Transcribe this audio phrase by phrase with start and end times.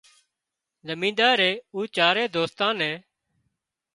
[0.91, 2.95] امينۮارئي او چارئي دوستان نين